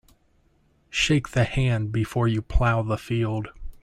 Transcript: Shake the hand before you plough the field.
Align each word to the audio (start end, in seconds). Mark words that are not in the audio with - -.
Shake 0.89 1.29
the 1.29 1.43
hand 1.43 1.91
before 1.91 2.27
you 2.27 2.41
plough 2.41 2.81
the 2.81 2.97
field. 2.97 3.49